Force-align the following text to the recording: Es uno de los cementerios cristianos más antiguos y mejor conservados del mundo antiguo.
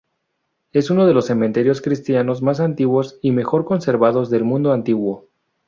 Es 0.73 0.89
uno 0.89 1.05
de 1.05 1.13
los 1.13 1.27
cementerios 1.27 1.79
cristianos 1.79 2.41
más 2.41 2.59
antiguos 2.59 3.19
y 3.21 3.31
mejor 3.31 3.65
conservados 3.65 4.31
del 4.31 4.43
mundo 4.43 4.73
antiguo. 4.73 5.27